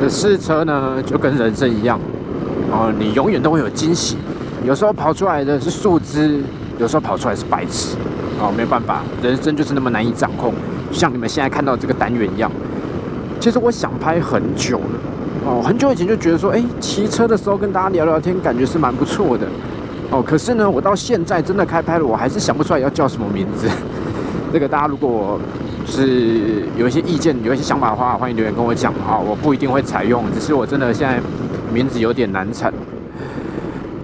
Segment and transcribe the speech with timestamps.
[0.00, 2.00] 那试车呢，就跟人生一样，
[2.70, 4.16] 哦，你永远都会有惊喜。
[4.64, 6.42] 有时候跑出来的是树枝，
[6.78, 7.96] 有时候跑出来是白痴，
[8.40, 10.54] 哦，没办法，人生就是那么难以掌控。
[10.90, 12.50] 像你们现在看到这个单元一样，
[13.38, 14.84] 其实我想拍很久了，
[15.44, 19.46] 哦，很久以前就觉得说，哎，骑车的时候跟大家聊聊天，感觉是蛮不错的，
[20.10, 23.68] 哦，可是呢，我到现在真的开拍了，我还是想不出来要叫什么名字。
[24.52, 25.38] 这个大家如果
[25.90, 31.20] 是有一些意见、有一些想法的话，欢迎留言跟我讲啊，我不一定会采用，只是我真的现在
[31.72, 32.72] 名字有点难产。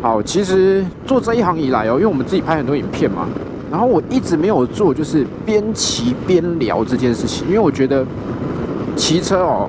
[0.03, 3.27] 好，其实做这一行以来哦，因为我们自己拍很多影片嘛。
[3.71, 8.05] 然后我一直没有做，就是边骑边聊这件事情，因为我觉得
[8.95, 9.69] 骑车哦，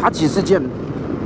[0.00, 0.60] 它其实是件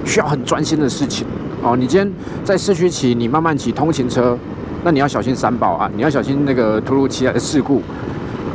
[0.04, 1.26] 需要很专心的事情
[1.62, 1.74] 哦。
[1.76, 2.12] 你今天
[2.44, 4.36] 在市区骑，你慢慢骑通勤车，
[4.84, 7.80] 那你要小心三宝啊，你要小心那个突如其来的事故。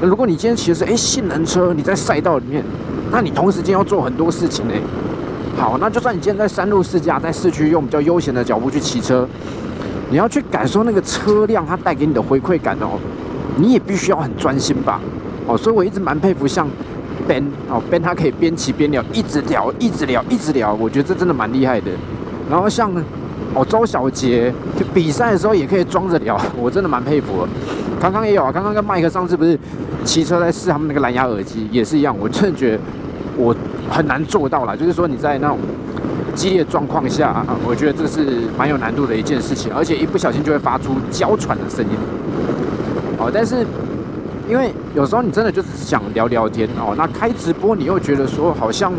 [0.01, 2.63] 如果你今天骑的是哎性能车，你在赛道里面，
[3.11, 4.73] 那你同时间要做很多事情呢。
[5.57, 9.27] 好，那就算你今天在山路试驾，在市区用比较悠闲的脚步去骑车，
[10.11, 12.99] 你要去感受那个车辆它带给你的回馈感哦。
[13.55, 15.01] 你也必须要很专心吧，
[15.47, 16.69] 哦，所以我一直蛮佩服像
[17.27, 21.89] Ben 哦，Ben 他可以边骑边聊，一直聊，一直聊，一直聊，我觉得这真的蛮厉害的。
[22.47, 22.91] 然后像
[23.53, 27.47] 哦周小杰就比赛的时候也可以装着聊，我真的蛮佩服。
[27.99, 29.57] 刚刚也有啊，刚刚跟麦克上次不是
[30.03, 32.79] 骑车在试他们那个蓝牙耳机，也是一样，我真的觉得
[33.35, 33.55] 我
[33.89, 35.57] 很难做到了，就是说你在那种
[36.35, 41.91] 激烈状况下，我觉得这是蛮有难度的一件事情，而且一不小心就会发出娇喘的声音。
[43.17, 43.65] 哦，但是
[44.47, 48.93] 因为有时候你真的就是想聊聊天哦，那开直播你又觉得说好像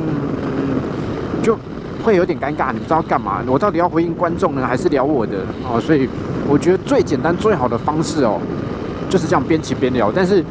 [2.09, 5.78] 会有点尴尬，你不知道干嘛，我到底要回应观众呢，还是聊我的哦？
[5.78, 6.09] 所以
[6.48, 8.41] 我觉得最简单最好的方式哦，
[9.11, 10.11] 就是这样边骑边聊。
[10.11, 10.42] 但是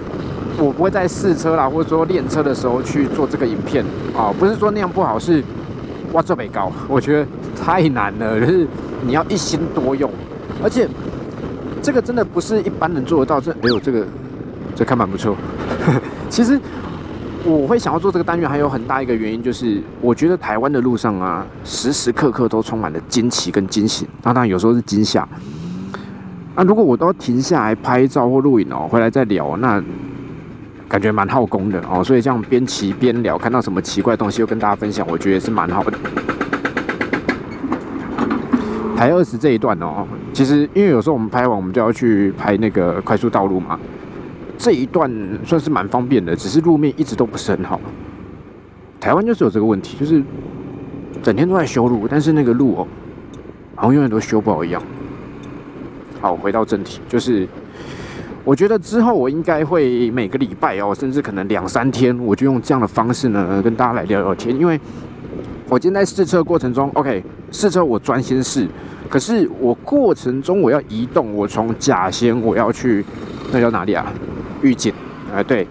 [0.60, 3.84] 我不会在试车啦，或者说练车的时候去做这个影片
[4.16, 5.44] 啊，不是说那样不好，是
[6.14, 7.28] 哇这北高，我觉得
[7.60, 8.68] 太难了，就是
[9.02, 10.08] 你要一心多用，
[10.64, 10.88] 而且。
[11.80, 13.40] 这个真的不是一般人做得到。
[13.40, 14.06] 这哎呦，这个
[14.76, 15.38] 这看蛮不错。
[16.28, 16.60] 其实
[17.48, 24.06] 我会想要做这个单元，还有很大一个原因就是，我觉得台湾的路上啊，时时刻刻都充满了惊奇跟惊喜。
[24.22, 25.26] 当然有时候是惊吓。
[26.58, 29.82] 那如果我都要停下来拍照或录影哦，回来再聊，那
[30.90, 32.04] 感觉蛮耗工的哦。
[32.04, 35.98] 所以这样边骑边聊，看到什么奇怪东西又跟大家分享，我觉得是蛮好的。
[38.98, 43.80] 台二十这一段哦，其实因为有时候我们拍完，我们就要去拍那个快速道路嘛。
[44.68, 45.10] 这一段
[45.46, 47.80] 算是蛮方便的，只是路面一直都不是很好。
[49.00, 50.22] 台湾就是有这个问题，就是
[51.24, 52.88] 整天都在修路，但是那个路哦，
[53.76, 54.84] 好像永远都修不好一样。
[56.20, 57.48] 好，回到正题，就是
[58.44, 64.78] 我觉得之后我应该会每个礼拜哦，甚至可能两三天，我就用这样的方式呢，跟大家来聊聊天，因为。
[65.70, 68.66] 我今天在试车过程中，OK，试车我专心试，
[69.10, 73.04] 可是我过程中我要移动，我从甲仙我要去，
[73.52, 74.06] 那叫哪里啊？
[74.62, 74.94] 预警，
[75.34, 75.68] 哎对，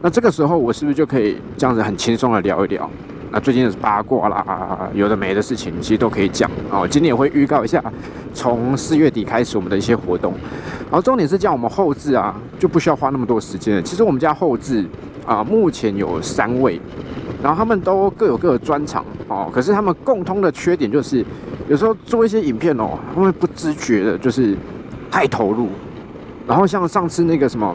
[0.00, 2.88] 那这个时候我是不是就可以这样子很轻松的聊一聊？
[3.30, 6.86] 那最近的八卦啦，有的没的事情，其实都可以讲哦。
[6.86, 7.82] 今天也会预告一下，
[8.34, 10.34] 从四月底开始我们的一些活动，
[10.90, 13.82] 然后重点是这样我们后置啊，就不需要花那么多时间了。
[13.82, 14.84] 其实我们家后置
[15.24, 16.80] 啊，目前有三位。
[17.42, 21.24] 然后他们都各有各的专长哦，可是他们共通的缺点就是，
[21.68, 24.56] 有时候做一些影片哦，他们不自觉的，就是
[25.10, 25.68] 太投入。
[26.46, 27.74] 然后像上次那个什么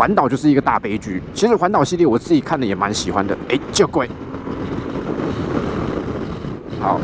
[0.00, 1.22] 环岛就是一个大悲剧。
[1.34, 3.36] 其实环岛系列我自己看的也蛮喜欢的。
[3.50, 4.08] 哎，就贵。
[6.80, 6.98] 好，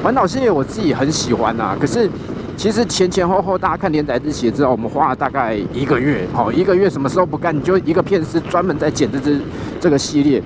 [0.00, 1.76] 环岛系列我自己很喜欢呐。
[1.80, 2.08] 可是
[2.56, 6.24] 其实前前后后大家看连载日期之后，我们花了大概一个月。
[6.32, 9.40] 好，一个月什么时候不干，你就一个片师专门在剪这支
[9.80, 10.40] 这个系列。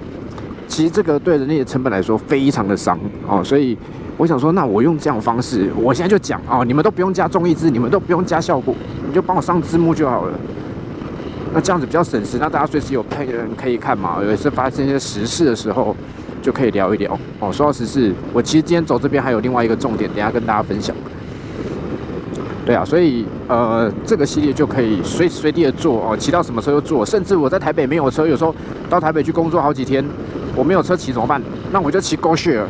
[0.67, 2.99] 其实这个对人类的成本来说非常的伤
[3.29, 3.77] 哦，所以
[4.17, 8.75] 我想说，那我用这样方式，我现在就讲哦，你们都不用加综艺字，你们都不用加效果，
[9.06, 10.33] 你就帮我上字幕就好了。
[11.53, 14.19] 那这样子比较省时，那大家随时有配人可以看嘛。
[14.23, 15.97] 有一次发生一些时事的时候，
[16.43, 17.53] 就可以聊一聊哦。
[17.53, 20.95] 说到时事，我其实今天走这边还有另外一个重点，等下跟大家分享。
[22.67, 28.55] 对啊，所以呃，这个系列就可以随时随地的做哦，骑到什么车就做，甚至我在台北没有车，有时候
[28.91, 30.05] 到台北去工作好几天。
[30.55, 31.41] 我没有车骑怎么办？
[31.71, 32.65] 那我就骑 GoShare，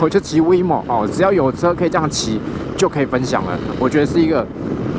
[0.00, 2.40] 我就骑 WeMo 哦，只要有车可以这样骑，
[2.76, 3.56] 就可以分享了。
[3.78, 4.44] 我觉得是一个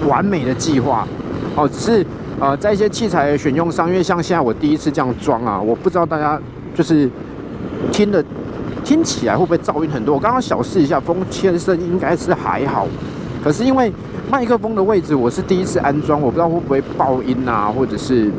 [0.07, 1.05] 完美的计划
[1.55, 1.67] 哦。
[1.67, 2.05] 只是
[2.43, 6.37] 呃，在一些器材选用上，因为像现在我第一次这样装啊，我不知道大家
[6.75, 7.09] 就是
[7.89, 8.21] 听的
[8.83, 10.13] 听起来会不会噪音很多。
[10.13, 12.85] 我刚刚小试一下，风切声应该是还好。
[13.41, 13.89] 可是因为
[14.29, 18.29] 麦克风的位置我是第一次安装，我不知道会不会爆音啊，或者是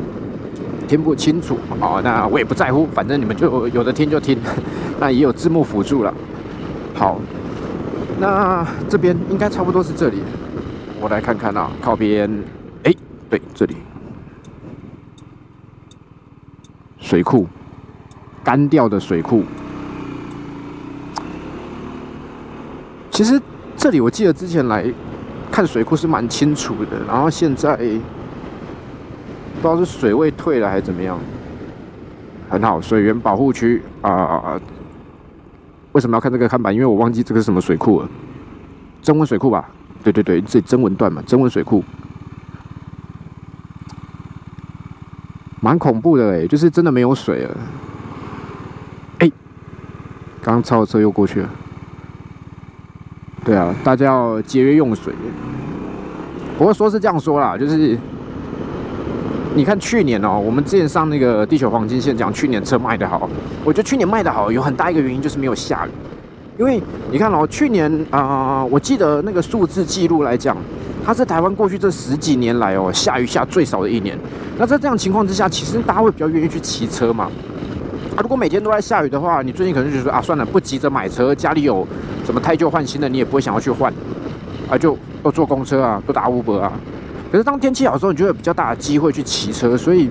[0.87, 4.37] 听不清楚哦，那我也不在乎，反正你们就有的听就听，
[5.01, 6.13] 那也有字幕辅助了。
[6.93, 7.19] 好，
[8.19, 10.21] 那这边应该差不多是这里，
[11.01, 12.29] 我来看看啊，靠边，
[12.83, 12.93] 哎，
[13.31, 13.75] 对，这里
[17.05, 17.45] 水库，
[18.43, 19.43] 干掉的水库。
[23.11, 23.39] 其实
[23.77, 24.91] 这里我记得之前来
[25.51, 27.77] 看水库是蛮清楚的，然后现在。
[29.61, 31.17] 不知道是水位退了还是怎么样，
[32.49, 34.61] 很好，水源保护区啊！
[35.93, 36.71] 为什么要看这个看板？
[36.71, 38.09] 因为我忘记这个是什么水库了，
[39.01, 39.67] 增温水库吧？
[40.03, 41.83] 对对对，这增温段嘛，增温水库，
[45.65, 47.57] 蛮恐怖的哎，就是真的没有水了。
[49.17, 49.31] 哎，
[50.39, 51.49] 刚刚超车又过去了。
[53.43, 55.11] 对啊，大家要节约用水。
[56.55, 57.97] 不过说是这样说啦，就是。
[59.55, 63.27] 你看去年哦，我们之前上那个地球黄金线讲去年车卖的好，
[63.63, 65.89] 我觉得去年卖的好有很大一个原因就是没有下雨，
[66.59, 66.79] 因为
[67.09, 70.57] 你看哦，去年啊，我记得那个数字记录来讲，
[71.05, 74.19] 它是台湾过去这十几年来哦下雨下最少的一年。
[74.57, 77.25] 那在这样情况之下，其实大家会比较愿意去骑车嘛。
[78.15, 81.85] 啊，如果每天都在下雨的话，你最近可能就说啊，算了，不急着买车，家里有
[82.25, 83.93] 什么太旧换新的，你也不会想要去换，
[84.69, 86.71] 啊，就都坐公车啊，都打 Uber 啊。
[87.31, 90.09] 可是当天气好的时候，你就有比较大的机会去骑车，所以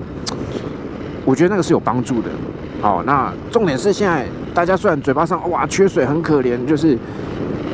[1.24, 2.28] 我觉得那个是有帮助的。
[2.82, 6.98] 好，那重点是现在大家虽然嘴巴上哇缺水很可怜，就是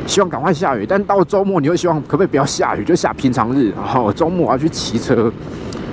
[0.07, 3.73] 希望赶快下雨，但到周末你会希望可不可以不要下雨，就下平常日。
[3.75, 5.29] 然后周末我要去骑车，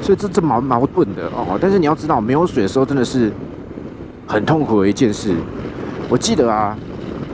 [0.09, 1.59] 所以这这矛矛盾的哦。
[1.61, 3.31] 但是你要知道，没有水的时候真的是
[4.27, 5.35] 很痛苦的一件事。
[6.09, 6.75] 我记得啊，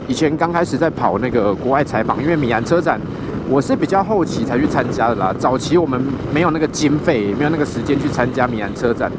[0.09, 3.01] 以前刚开始在跑那个国外采访，因为米兰车展。
[3.49, 9.13] 我是比较后期才去参加的啦，早期我们没有那个经费，没有那个时间去参加米兰车展。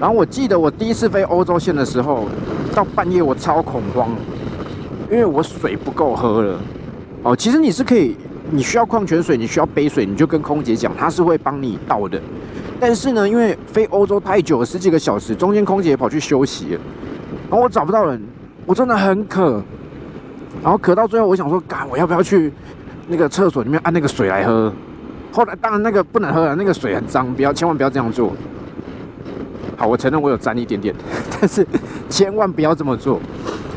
[0.00, 2.26] 然后我记得我第一次飞欧洲线的时候，
[2.74, 4.10] 到半夜我超恐慌，
[5.08, 6.58] 因为我水不够喝了。
[7.22, 8.16] 哦，其实你是可以，
[8.50, 12.20] 你需要矿泉水，你需要杯水，你就跟空姐讲，她是会帮你倒的。
[12.80, 16.80] 但是呢，因为飞欧洲太久了，十几个小时，中间空姐跑去休息了，
[17.48, 18.20] 然后我找不到人，
[18.66, 19.62] 我真的很渴。
[20.62, 22.52] 然后渴到最后，我想说，干，我要不要去
[23.08, 24.72] 那个厕所里面按那个水来喝？
[25.32, 28.32] 后来当然那个不能喝了，那个水很脏，不要，千万不要这样做。
[29.76, 30.94] 好，我承认我有沾一点点，
[31.40, 31.66] 但是
[32.08, 33.18] 千万不要这么做。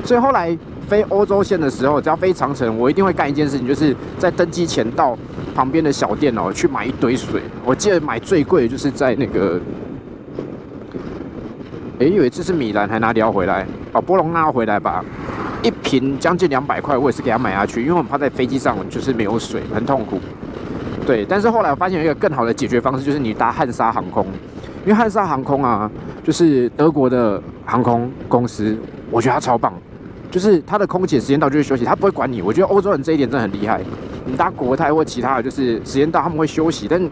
[0.03, 5.17] 所以后来飞欧洲线的时候，只要飞长城，我一定会干一件事情，就是在登机前到
[5.53, 7.41] 旁边的小店哦，去买一堆水。
[7.63, 9.59] 我记得买最贵的就是在那个，
[11.99, 13.65] 哎，有一次是米兰还哪里要回来？
[13.93, 15.03] 哦，波隆那回来吧。
[15.63, 20.19] 一瓶将近两百块，我也是给他买下去，因为我们怕在飞机上就是没有水，很痛苦。
[21.07, 24.25] 对，但是后来我发现有一个更好的解决方式，就是你搭汉莎航空，
[24.83, 25.89] 因为汉莎航空啊，
[26.23, 28.77] 就是德国的航空公司，
[29.09, 29.73] 我觉得它超棒，
[30.35, 32.41] 就是他的空姐时间到就会休息，他不会管你。
[32.41, 33.79] 我觉得欧洲人这一点真的很厉害。
[34.25, 37.09] 你搭国泰或其他的，就是时间到他们会休息，但，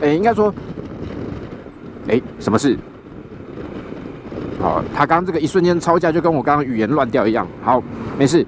[0.00, 0.54] 诶，应该说，
[2.08, 2.76] 诶，什么事？
[4.60, 7.48] 好，他刚刚这个一瞬间吵架，就跟我刚刚语言乱掉一样。
[7.62, 7.82] 好，
[8.18, 8.44] 没事。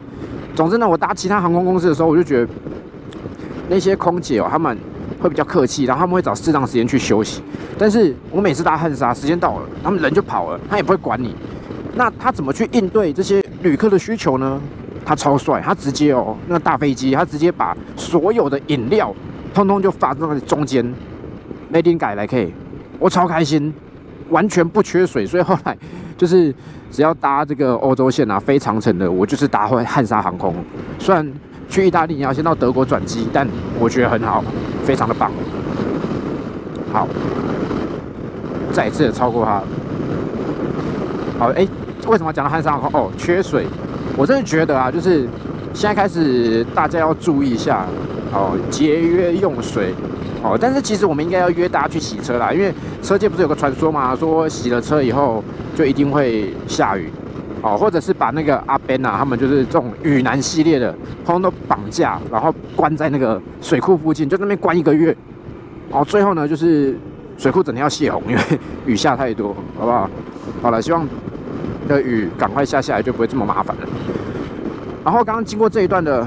[0.54, 2.48] 总之呢，我搭其他航空公司的时候，我就觉得
[3.70, 4.76] 那些空姐哦，他们
[5.22, 7.40] 会比较客气，然后他们会找适当时间去休息。
[7.78, 11.34] 但是我每次搭汉莎，时间到了，他们人就跑了，他也不会管你。
[11.98, 14.60] 那他怎么去应对这些旅客的需求呢？
[15.04, 19.12] 他超帅，他直接哦，那大飞机，他直接把所有的饮料
[19.52, 20.94] 通通就放在中间，
[21.68, 22.54] 没点改来 K，
[22.98, 23.74] 我超开心。
[24.30, 25.74] 完全不缺水，所以后来
[26.14, 26.54] 就是
[26.90, 30.54] 只要搭这个欧洲线啊，飞长城的，我就是搭回汉莎航空。
[30.98, 31.26] 虽然
[31.66, 33.48] 去意大利你要先到德国转机，但
[33.80, 34.44] 我觉得很好，
[34.84, 35.32] 非常的棒。
[36.92, 37.08] 好，
[38.70, 39.62] 再一次的超过他。
[41.38, 41.66] 好，哎，
[42.08, 43.00] 为什么讲到汉莎航空？
[43.00, 43.66] 哦，缺水。
[44.16, 45.28] 我真的觉得啊，就是
[45.72, 47.86] 现在开始大家要注意一下，
[48.32, 49.94] 哦，节约用水。
[50.42, 52.72] 哦，但是其实我们应该要约大家去洗车啦，因为
[53.02, 55.42] 车界不是有个传说嘛，说洗了车以后
[55.74, 57.10] 就一定会下雨，
[57.60, 60.92] 哦，或者是把那个阿 Ben 啊，他们就是这种雨男系列的，
[61.26, 65.14] 通通都绑架，然后关在那个水库附近，就那边关一个月，
[65.90, 66.96] 哦，最后呢就是
[67.36, 68.42] 水库整天要泄洪，因为
[68.86, 70.08] 雨下太多，好不好？
[70.62, 71.04] 好了，希望
[71.88, 73.82] 的雨赶快下下来，就不会这么麻烦了。
[75.04, 76.24] 然后刚刚经过这一段的。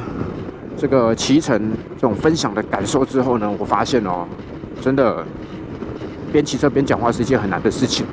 [0.77, 4.25] 这个骑乘这种分享的感受之后呢，我发现哦，
[4.81, 5.23] 真的
[6.31, 8.03] 边骑车边讲话是一件很难的事情，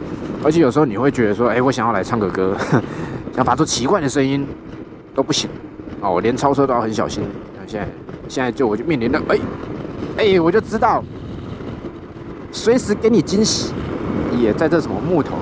[0.45, 2.55] 而且有时候你会觉得说，哎，我想要来唱个歌，
[3.35, 4.47] 想发出奇怪的声音
[5.15, 5.49] 都不行
[6.03, 7.23] 哦，连超车都要很小心。
[7.67, 7.89] 现在
[8.29, 9.39] 现在就我就面临的，哎
[10.19, 11.03] 哎，我就知道
[12.53, 13.73] 随时给你惊喜，
[14.37, 15.37] 也在这什么木头。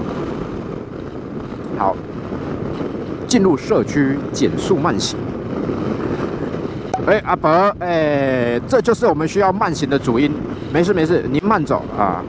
[1.77, 1.95] 好，
[3.27, 5.19] 进入社区减速慢行。
[7.07, 10.33] 哎，阿伯，哎，这就是我们需要慢行的主因。
[10.73, 12.23] 没事没事，您慢走啊。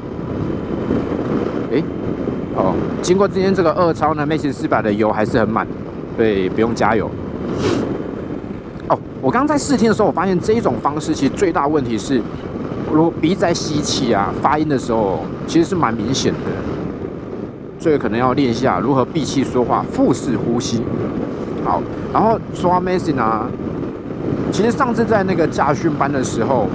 [1.71, 1.81] 哎，
[2.55, 5.65] 哦，经过今天这个二超呢，迈行四百的油还是很满，
[6.15, 7.09] 所以不用加油。
[8.89, 12.21] 哦，我刚在试听的时候，我发现这一种方式其实最大问题是，
[12.91, 16.39] 如果鼻在吸气啊，发音的时候其实是蛮明显的。
[17.79, 20.81] 这个可能要练一下如何闭气说话，腹式呼吸。
[21.63, 21.81] 好，
[22.13, 23.47] 然后说话 messing 啊，
[24.51, 26.67] 其实上次在那个驾训班的时候，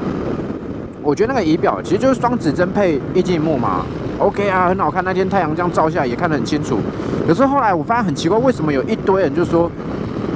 [1.02, 3.85] 我觉得那个仪表其实就是双指针配液晶幕嘛
[4.18, 5.02] ，OK 啊，很好看。
[5.04, 6.78] 那天太阳这样照下来也看得很清楚。
[7.26, 9.71] 可是后来我发现很奇怪，为什么有一堆人就说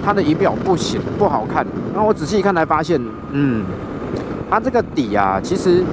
[0.04, 1.66] 它的仪表不行，不好看？
[1.92, 3.00] 然后我仔细一看才发现，
[3.32, 3.62] 嗯，
[4.50, 5.84] 它这个底啊，其实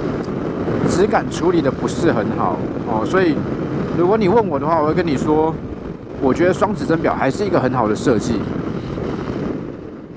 [0.89, 3.35] 质感处理的不是很好哦，所以。
[3.97, 5.53] 如果你问我的话，我会跟你说，
[6.19, 8.39] 我觉得双指针表还是一个很好的设计。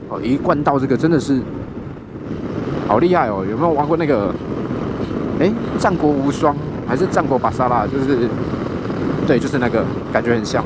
[0.09, 1.41] 哦，一贯道这个真的是
[2.89, 3.45] 好厉害哦！
[3.49, 4.35] 有没有玩过那个？
[5.39, 6.57] 哎，战国无双
[6.87, 7.87] 还是战国巴萨拉？
[7.87, 8.27] 就是
[9.27, 10.65] 对，就是那个感觉很像。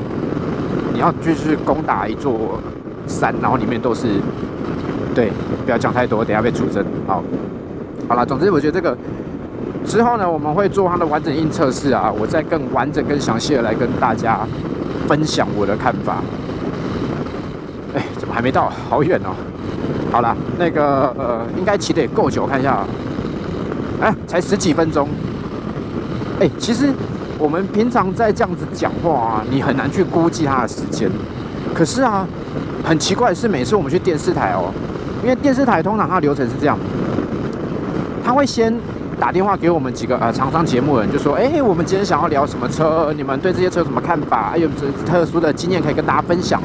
[0.93, 2.61] 你要就是攻打一座
[3.07, 4.07] 山，然后里面都是
[5.13, 5.29] 对，
[5.65, 6.85] 不要讲太多，等下被出征。
[7.05, 7.21] 好，
[8.07, 8.97] 好了，总之我觉得这个。
[9.85, 14.39] 之后呢，我们会做它的完整硬测试啊，我再更完整、更详细的来跟大家
[15.07, 16.17] 分享我的看法。
[17.93, 18.71] 哎，怎么还没到？
[18.89, 19.35] 好远哦！
[20.11, 22.73] 好了，那个呃，应该骑得也够久，看一下。
[22.75, 22.87] 啊
[24.01, 25.09] 哎，才十几分钟。
[26.39, 26.89] 哎，其实
[27.37, 31.09] 我们平常在这样子讲话啊，你很难去估计它的时间。
[31.73, 32.25] 可是啊，
[32.83, 34.71] 很奇怪是，每次我们去电视台哦，
[35.21, 36.77] 因为电视台通常它流程是这样，
[38.23, 38.73] 它会先。
[39.21, 43.13] 打电话给我们几个呃厂商节目人，就说：哎，我们今天想要聊什么车？
[43.15, 44.49] 你们对这些车有什么看法？
[44.49, 44.67] 还有
[45.05, 46.59] 特殊的经验可以跟大家分享。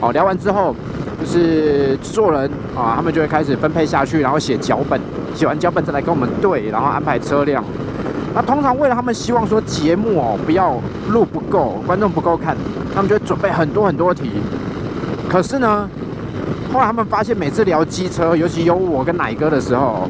[0.00, 0.72] 哦，聊完之后，
[1.20, 5.00] 就是制作人啊，他们就会开始分配下去，然后写脚本，
[5.34, 7.64] 写完脚本再来跟我们对，然后安排车辆。
[8.32, 12.56] 那通常为了他们希望说节目哦不要录不够，观众不够看，
[12.94, 14.30] 他们就会准备很多很多题。
[15.28, 15.90] 可是呢，
[16.72, 20.08] 后来他们发现每次聊机车，尤其有我跟奶哥的时候。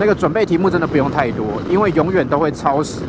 [0.00, 3.00] 那个准备题目真的不用太多，因为永远都会超时。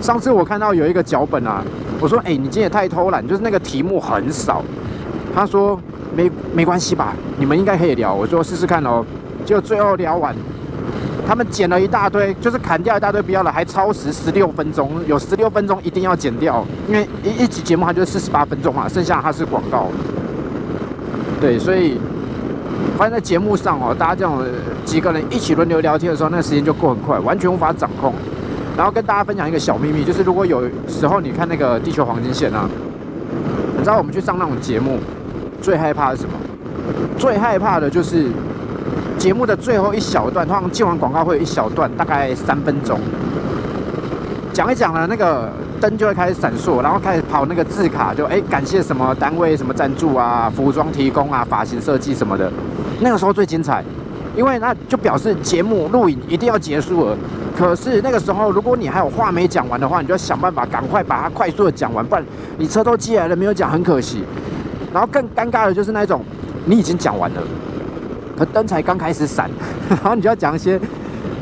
[0.00, 1.62] 上次我看到有一个脚本啊，
[2.00, 4.64] 我说：“哎，你今天也太偷懒，就是那个题目很少。”
[5.34, 5.78] 他说
[6.16, 9.04] ：“没没关系吧，你们应该可以聊。”我说：“试试看哦。”
[9.44, 10.34] 结果最后聊完，
[11.28, 19.88] 他们剪了一大堆，就是砍掉一大堆不要了，还超时十六分钟，有十六分钟一定要剪掉，因为一一集节目它就是四十八分钟嘛，剩下它是广告。
[21.40, 21.98] 对，所以。
[22.96, 24.42] 发现在节目上哦，大家这种
[24.84, 28.12] 几个人一起轮流聊天的时候，那时间就过很快，完全无法掌控。
[28.76, 32.68] 然后跟大家分享一个小秘密，就是如果有时候你看那个《地球黄金线》啊，
[33.76, 34.98] 你知道我们去上那种节目，
[35.60, 36.32] 最害怕是什么？
[37.18, 38.28] 最害怕的就是
[39.18, 42.98] 节目的最后一小段，通常接完广告会有一小段，大概三分钟，
[44.52, 45.50] 讲一讲了那个。
[45.80, 52.52] 灯就会开始闪烁，然后开始跑那个字卡，就哎感谢什么单位什么赞助啊，服装提供啊，发型设计什么的，
[53.00, 53.82] 那个时候最精彩，
[54.36, 57.16] 因为那就表示节目录影一定要结束了。
[57.56, 62.22] 可是那个时候，如果你还有话没讲完的话，你就要想办法赶快把它快速的讲完，不然
[62.58, 64.22] 你车都寄来了没有讲，很可惜。
[64.92, 66.22] 然后更尴尬的就是那种
[66.66, 67.40] 你已经讲完了，
[68.36, 69.48] 可灯才刚开始闪，
[69.88, 70.78] 然后你就要讲一些，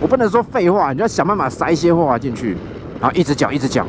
[0.01, 2.57] 我不能说废话，你就要想办法塞一些话进去，
[3.01, 3.87] 然后一直讲一直讲。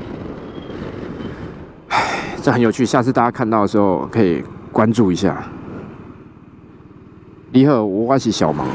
[1.90, 1.98] 唉
[2.42, 5.44] 这很有趣，下次大家看到的时候可以关注一下。
[7.52, 8.66] 你好，我是小芒。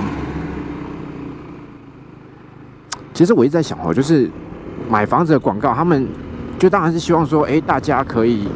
[3.13, 4.29] 其实我一直在想哦，就是
[4.91, 6.07] 买房子的广告，他们
[6.59, 8.49] 就当然是希望说，哎，大家可以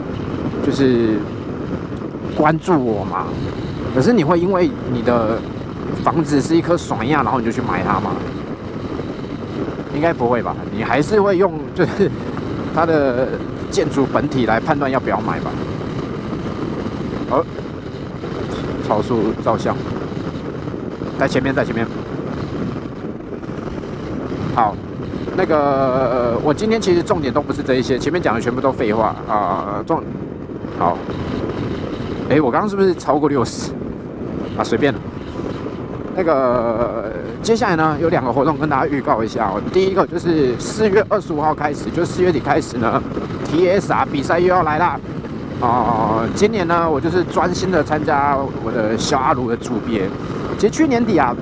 [0.64, 1.18] 就是
[2.36, 3.26] 关注我嘛。
[3.94, 5.38] 可是你会因为你的
[6.02, 8.10] 房子是一颗爽样，然后你就去买它吗？
[9.98, 10.54] 应该不会吧？
[10.72, 12.08] 你还是会用就是
[12.72, 13.28] 它的。
[13.70, 15.50] 建筑本体来判断要不要买吧。
[17.28, 17.44] 哦，
[18.86, 19.76] 超速照相，
[21.18, 21.86] 在前面，在前面。
[24.54, 24.74] 好，
[25.36, 29.84] 那个我今天其实重点都不是这一些，前面讲的全部都废话啊。
[29.86, 30.02] 重
[30.78, 30.96] 好，
[32.30, 33.70] 哎，我刚刚是不是超过六十？
[34.56, 34.98] 啊，随便了。
[36.18, 39.62] 那个接下来呢，有两个活动跟大家预告一下哦。
[39.72, 43.00] 第一个就是四月二十五号开始，就四月底开始呢。
[43.44, 44.98] T S R 比赛又要来啦！
[45.60, 50.08] 哦，今年呢，我就是专心的参加我的小阿鲁的组别。
[50.58, 51.32] 其实去年底啊，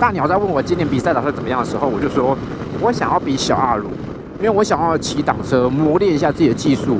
[0.00, 2.36] 大鸟在问我今年比赛打算怎么样的时候，我就说
[2.80, 3.88] 我想要比小阿鲁。
[4.38, 6.98] 因为我想要骑挡车磨练一下自己的技术。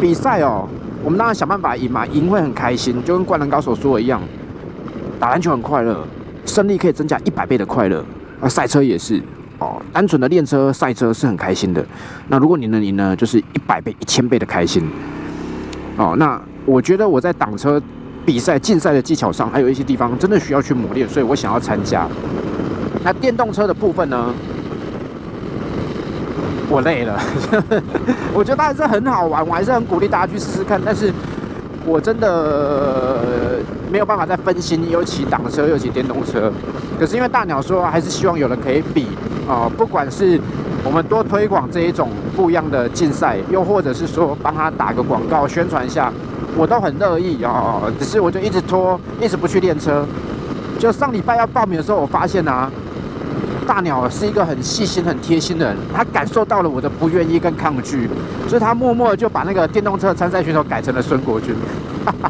[0.00, 0.66] 比赛哦，
[1.04, 4.20] 我们当然想办法赢嘛，赢会很开心，就跟灌篮高手说的一样，
[5.20, 5.96] 打篮球很快乐，
[6.46, 8.04] 胜利可以增加一百倍的快乐。
[8.40, 9.22] 啊，赛车也是
[9.58, 11.84] 哦，单纯的练车赛车是很开心的。
[12.28, 14.88] 那如果你能赢呢，就是一百倍、一千倍的开心。
[15.96, 17.80] 哦，那我觉得我在挡车
[18.26, 22.08] 比赛竞赛的技巧上，还有一些地方真的需要去磨练，所以我想要参加。
[23.04, 24.34] 那电动车的部分呢？
[26.70, 27.20] 我累了，
[28.32, 30.80] 我觉得还是很好玩，我还是很鼓励大家去试试看。
[30.82, 31.12] 但是
[31.86, 33.18] 我真的
[33.90, 36.50] 没有办法再分心，又骑挡车又骑电动车。
[36.98, 39.06] 可是因为大鸟说，还是希望有人可以比
[39.48, 40.40] 啊，不管是
[40.82, 46.12] 我们多推广这一种不一样的竞赛，又或者是说帮他打个广告宣传一下，
[46.56, 47.92] 我都很乐意哦。
[47.98, 50.06] 只是我就一直拖，一直不去练车。
[50.78, 52.70] 就上礼拜要报名的时候，我发现啊。
[53.66, 58.08] 大鸟是一个很细心、很贴心的人，他感受到了我的不愿意跟抗拒，
[58.48, 61.54] 所以他默默就把那个电动车参赛选手改成了孙国军，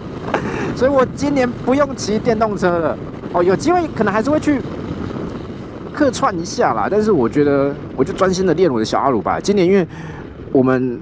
[0.76, 2.98] 所以我今年不用骑电动车了。
[3.32, 4.60] 哦，有机会可能还是会去
[5.92, 9.40] 客串一下啦，但是我觉得我就专心的练我的小阿鲁吧。
[9.40, 9.86] 今年因为
[10.52, 11.00] 我们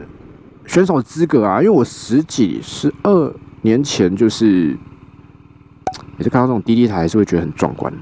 [0.66, 4.68] 选手资格啊，因为我十几、十二年前就是
[6.16, 7.92] 也是看到这种滴滴台，还是会觉得很壮观。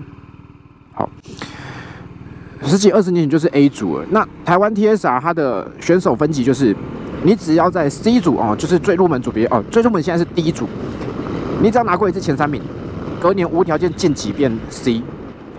[2.67, 4.05] 十几二十年前就是 A 组了。
[4.11, 6.77] 那台湾 TSR 它的选手分级就是，
[7.23, 10.69] 你只要在 C 组哦，就是最入门组别哦，最入门现在是 D 组，
[11.63, 12.61] 你只要拿过一次前三名，
[13.19, 15.03] 隔年无条件晋级变 C，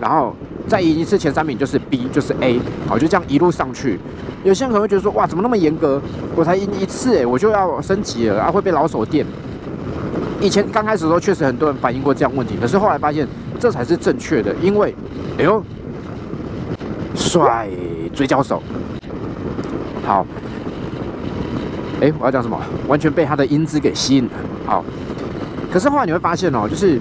[0.00, 0.34] 然后
[0.68, 3.98] 再赢一次前三名就是 B，就是 A，好就这样一路上去。
[4.44, 6.00] 有些人可能会觉得说，哇，怎么那么严格？
[6.36, 9.26] 我才赢一次哎，我就要升级了，然啊会被老手电。
[10.40, 13.26] 以前刚开始的时候确实很多人反映过这样问题，可是后来发现
[13.58, 14.94] 这才是正确的，因为，
[15.38, 15.62] 哎呦。
[17.32, 17.66] 帅
[18.12, 18.62] 追焦手，
[20.04, 20.26] 好，
[21.98, 22.60] 哎，我要讲什么？
[22.86, 24.30] 完全被他的英姿给吸引了。
[24.66, 24.84] 好，
[25.72, 27.00] 可是后来你会发现哦，就是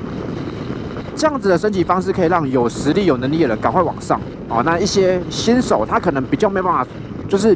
[1.18, 4.22] 这样子的升级方式，可以让有实力、有能力的人赶快往上。
[4.48, 6.88] 哦，那一些新手他可能比较没办法，
[7.28, 7.54] 就是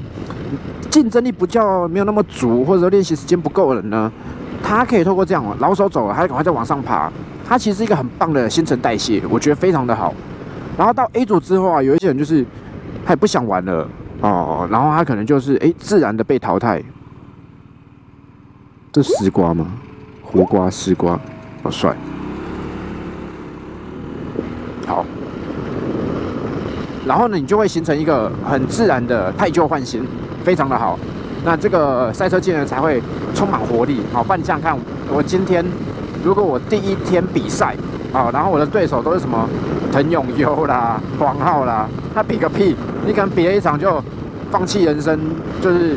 [0.90, 4.12] 竞争力不较没有那么足，或者说练习时间不够的人呢，
[4.62, 7.10] 他可以透过这样老手走了，他赶快再往上爬。
[7.48, 10.14] 他其实是一个很棒的新陈代谢，我觉得非常的好。
[10.78, 12.46] 然后到 A 组之后啊，有一些人就是
[13.06, 13.88] 他也不想玩了
[14.22, 16.82] 哦，然后他可能就是哎自然的被淘汰。
[18.92, 19.68] 这丝瓜吗？
[20.24, 21.20] 胡瓜丝瓜，
[21.62, 21.96] 好帅。
[24.88, 25.06] 好，
[27.06, 30.04] 然后呢，你就会形成一个很自然的太旧换新，
[30.44, 30.98] 非常的好。
[31.44, 33.02] 那这个赛车技能才会
[33.36, 34.02] 充满活力。
[34.12, 34.80] 好，不你想想看，
[35.14, 35.64] 我今天
[36.24, 37.76] 如果我第一天比赛。
[38.14, 39.46] 啊，然后我的对手都是什么
[39.96, 42.76] 滕永优啦、黄浩啦，他比个屁！
[43.06, 44.04] 你可能比了一场就
[44.52, 45.18] 放弃人生，
[45.62, 45.96] 就是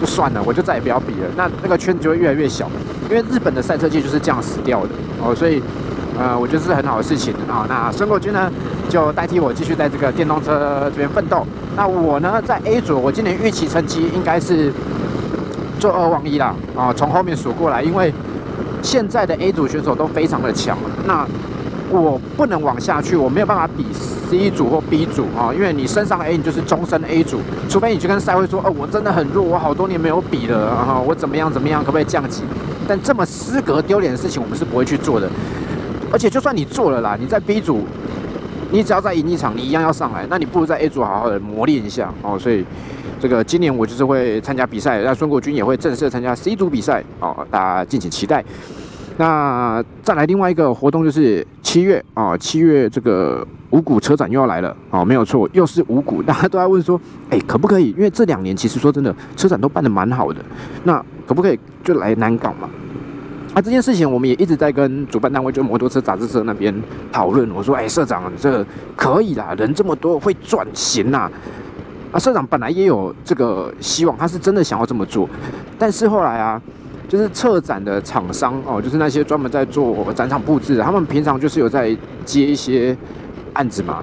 [0.00, 1.28] 就算了，我就再也不要比了。
[1.36, 2.66] 那那个圈子就会越来越小，
[3.10, 4.88] 因为日本的赛车界就是这样死掉的
[5.22, 5.34] 哦。
[5.34, 5.62] 所以，
[6.18, 7.66] 呃，我觉得是很好的事情啊。
[7.68, 8.50] 那孙国军呢，
[8.88, 11.46] 就代替我继续在这个电动车这边奋斗。
[11.76, 14.72] 那我呢，在 A 组，我今年预期成绩应该是
[15.78, 18.10] 做二望一啦啊，从后面数过来，因为
[18.80, 20.78] 现在的 A 组选手都非常的强。
[21.06, 21.26] 那
[21.90, 32.42] 我不能往下去，我没有办法比 C 组或 B 组啊，因为你升上 A，你就是终身 A 组，除非你去跟赛会说，哦，我真的很弱，我好多年没有比了啊，我怎么样怎么样，可不可以降级？
[32.88, 35.28] 但这么失格丢脸的事情，我们是不会去做的。
[36.12, 37.82] 而且就算你做了啦，你在 B 组，
[38.70, 42.38] 你只要再赢一场，你一样要上来，那你不如在 A 组好好的磨练一下哦。
[42.38, 42.64] 所以
[43.20, 48.44] 这个今年我就是会参加比赛，那孙国军也会正式参加 C 组比赛哦，大家敬请期待。
[49.16, 57.00] 那再来另外一个活动就是七月啊，七月这个五谷车展又要来了啊，没有错，又是五谷，大家都在问说，
[57.30, 57.90] 哎，可不可以？
[57.90, 60.44] 因为这两年其实说真的，车展都办得蛮好的，
[60.82, 62.68] 那可不可以就来南港嘛？
[63.54, 66.74] 啊，这件事情我们也一直在跟主办单位，就摩托车杂志社那边
[67.12, 67.48] 讨论。
[67.52, 71.30] 我说，哎，社长，这可以啦，人这么多，会赚钱呐。
[72.10, 75.28] 啊，社长本来也有这个希望，他是真的想要这么做，
[75.78, 76.60] 但是后来啊。
[77.08, 82.96] 就是策展的厂商哦，就是那些专门在做展场布置的，他们平常就是有在接一些
[83.52, 84.02] 案子嘛。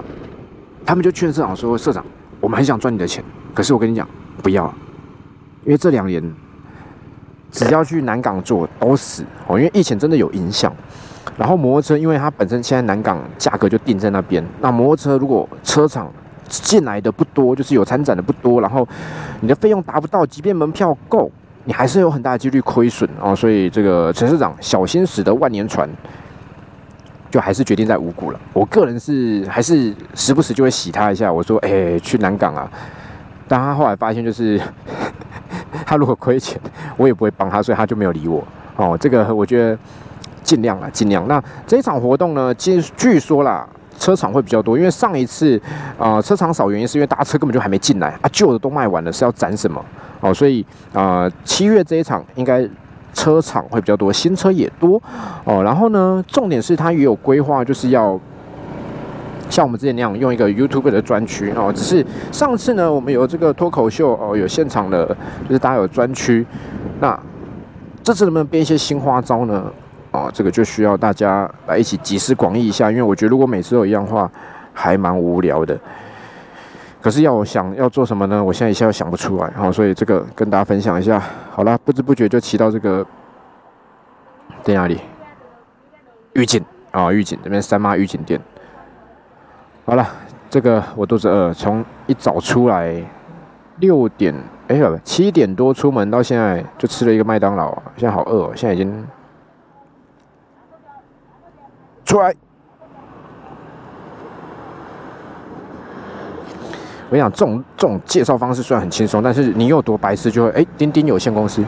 [0.86, 2.04] 他们就劝社长说：“社长，
[2.40, 3.22] 我们很想赚你的钱，
[3.54, 4.08] 可是我跟你讲，
[4.42, 4.72] 不要，
[5.64, 6.20] 因为这两年
[7.50, 10.72] 只要去南港做都死哦，因为疫情真的有影响。
[11.36, 16.10] 然后摩托车，因为它本身现在南港价格就定在那边，那摩托车如果车厂
[16.48, 18.86] 进来的不多，就是有参展的不多，然后
[19.40, 21.30] 你的费用达不到，即便门票够。”
[21.64, 25.88] 你还是有很大的几率亏损哦，所以这个陈市长小心驶得万年船，
[27.30, 28.40] 就还是决定在五股了。
[28.52, 32.68] 我个人是还是时不时就会洗他一下，我说：“哎，去南港啊！”
[33.46, 34.60] 但他后来发现，就是
[35.86, 36.60] 他如果亏钱，
[36.96, 38.42] 我也不会帮他，所以他就没有理我。
[38.76, 39.78] 哦，这个我觉得
[40.42, 41.28] 尽量了，尽量。
[41.28, 45.60] 那这场活动呢，据据说啦，车厂会比较多，因为上一次
[45.98, 49.84] 啊车厂少，原因是因为大车根本就还没进来啊，旧的都卖完了，是要攒什么？
[50.20, 52.68] 哦，所以啊七月这一场应该
[53.12, 55.00] 车厂会比较多，新车也多
[55.44, 55.62] 哦。
[55.62, 58.18] 然后呢，重点是他也有规划，就是要。
[59.50, 65.06] 像我们之前那样用一个 YouTube 的专区哦，只是上次呢，我们有这个脱口秀哦，有现场的，
[65.46, 66.46] 就是大家有专区。
[67.00, 67.20] 那
[68.02, 69.70] 这次能不能编一些新花招呢？
[70.12, 74.30] 哦，这个就需要大家来一起集思广益一下，因为我觉得如果每次都一样话，
[74.72, 75.78] 还蛮无聊的。
[77.00, 78.44] 可是要我想要做什么呢？
[78.44, 81.20] 我现在一下又想不出来，哦，所以这个跟大家分享一下。
[81.50, 83.04] 好了，不知不觉就骑到这个
[84.62, 85.00] 在哪里？
[86.34, 88.40] 预警啊，预警这边三妈预警店。
[89.84, 90.06] 好了，
[90.48, 92.94] 这个我肚子饿，从一早出来
[93.78, 94.32] 六点，
[94.68, 99.04] 哎不七点多出门到现在就吃了一个麦当劳，现在好饿哦，现在已经
[102.12, 102.34] 出来。
[107.08, 111.64] 我想这种这种介绍方式虽然很轻松，但是你有多白痴就会哎，钉钉有限公司，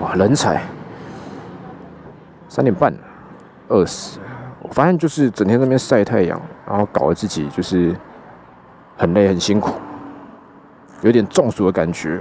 [0.00, 0.62] 哇人才，
[2.46, 2.94] 三点半，
[3.68, 4.18] 饿死。
[4.60, 7.96] 我发现就是整天在那边晒太阳，然后搞得自己就是
[8.98, 9.72] 很累很辛苦，
[11.00, 12.20] 有点中暑的感觉，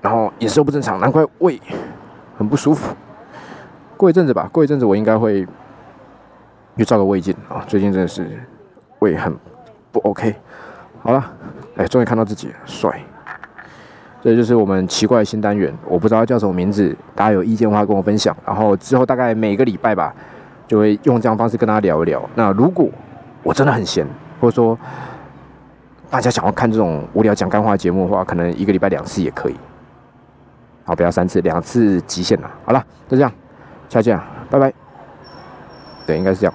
[0.00, 1.60] 然后饮食不正常，难怪胃
[2.38, 2.94] 很不舒服。
[3.98, 5.46] 过一阵子吧，过一阵子我应该会
[6.76, 7.64] 去照个胃镜啊。
[7.66, 8.40] 最近真的是
[9.00, 9.36] 胃很
[9.92, 10.34] 不 OK。
[11.02, 11.32] 好了，
[11.76, 13.00] 哎，终于看到自己帅。
[14.22, 18.36] 这就是我们奇怪的新单元，我不知道叫什么名字，大家有意见的话跟我分享。
[18.44, 20.14] 然后之后大概每个礼拜吧。
[20.70, 22.22] 就会用这样方式跟大家聊一聊。
[22.36, 22.88] 那如果
[23.42, 24.06] 我真的很闲，
[24.40, 24.78] 或者说
[26.08, 29.56] 大家想要看这种无聊讲干话节目的话，可能一个礼拜两次也可以。
[30.84, 32.48] 好，不要三次，两次极限了。
[32.64, 32.78] 好了，
[33.08, 33.32] 就这样，
[33.88, 34.16] 下见，
[34.48, 34.89] 拜拜。
[36.10, 36.54] 对，应该是这样。